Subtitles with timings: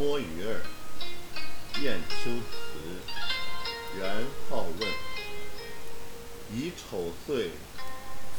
[0.00, 0.62] 摸鱼儿，
[1.82, 2.80] 雁丘词，
[3.98, 4.88] 元好问。
[6.54, 7.50] 乙丑岁，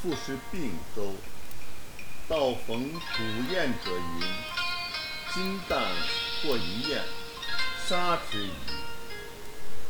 [0.00, 1.16] 复是并州。
[2.28, 4.22] 道逢古雁者云：
[5.34, 5.82] 今旦
[6.44, 7.02] 或一雁，
[7.88, 8.52] 杀之矣。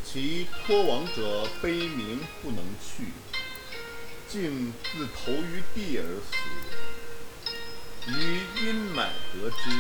[0.03, 3.12] 其托亡者悲鸣不能去，
[4.27, 6.35] 竟自投于地而死。
[8.07, 9.71] 余因买得之，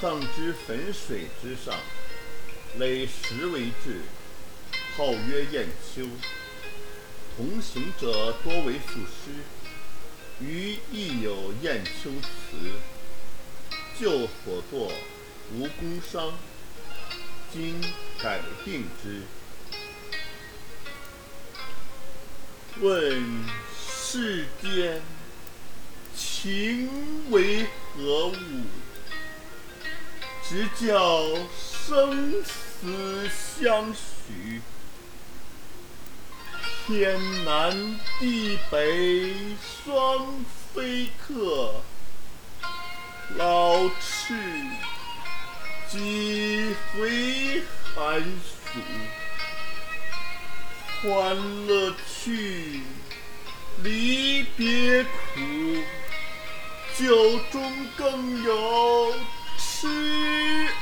[0.00, 1.74] 葬之汾水之上，
[2.78, 4.02] 垒石为质，
[4.96, 6.06] 号曰雁丘。
[7.36, 9.42] 同行者多为赋诗，
[10.40, 12.56] 余亦有雁丘词。
[13.98, 14.92] 旧所作
[15.52, 16.32] 无工伤，
[17.52, 17.80] 今
[18.22, 19.22] 改定之。
[22.80, 23.44] 问
[23.76, 25.02] 世间
[26.16, 27.64] 情为
[27.96, 28.34] 何物？
[30.48, 31.26] 直教
[31.60, 34.62] 生死相许。
[36.86, 41.82] 天南地北双飞客，
[43.36, 44.34] 老翅
[45.90, 47.62] 几回
[47.94, 48.80] 寒暑。
[51.02, 52.80] 欢乐去，
[53.82, 55.40] 离别苦，
[56.96, 59.12] 酒中更有
[59.80, 59.86] 痴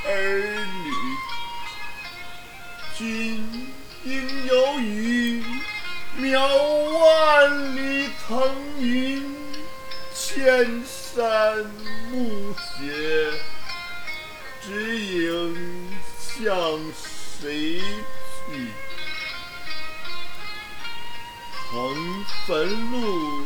[0.07, 0.91] 儿女。
[2.97, 3.69] 君
[4.05, 5.45] 应有语，
[6.19, 6.41] 渺
[6.99, 9.37] 万里层云，
[10.15, 11.59] 千山
[12.11, 13.35] 暮雪，
[14.63, 16.57] 只影向
[17.39, 17.79] 谁
[18.49, 18.71] 去？
[21.71, 23.45] 横汾路，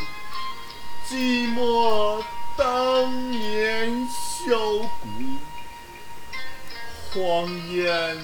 [1.08, 2.22] 寂寞
[2.56, 4.08] 当年，
[7.12, 8.16] 荒烟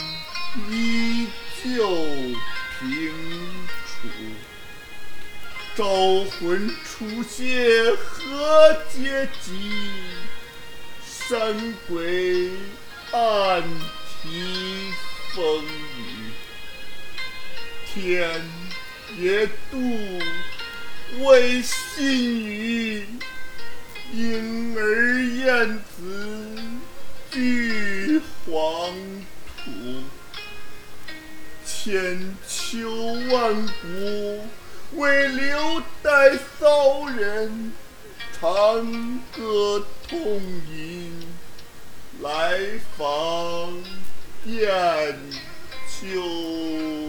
[0.71, 1.27] 依
[1.63, 1.87] 旧
[2.79, 3.13] 平
[3.87, 4.09] 楚。
[5.75, 5.85] 招
[6.25, 9.51] 魂楚些何嗟及？
[11.05, 12.51] 山鬼
[13.13, 13.63] 暗
[14.23, 14.93] 啼
[15.35, 16.33] 风雨，
[17.87, 18.41] 天。
[19.19, 20.21] 野渡
[21.21, 23.07] 为新语，
[28.57, 28.91] 黄
[29.59, 29.71] 土。
[31.67, 32.89] 千秋
[33.31, 37.75] 万古为留待骚人，
[38.41, 40.41] 长歌痛
[40.73, 41.29] 饮
[42.23, 42.59] 来
[42.97, 43.07] 访
[44.47, 45.19] 雁
[45.87, 47.06] 丘。